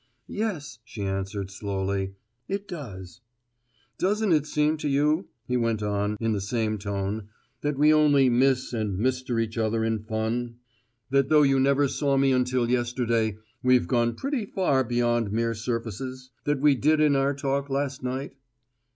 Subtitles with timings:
[0.25, 2.15] "Yes," she answered slowly;
[2.47, 3.21] "it does."
[3.99, 7.29] "Doesn't it seem to you," he went on, in the same tone,
[7.61, 10.55] "that we only `Miss' and `Mister' each other in fun?
[11.11, 16.31] That though you never saw me until yesterday, we've gone pretty far beyond mere surfaces?
[16.45, 18.33] That we did in our talk, last night?"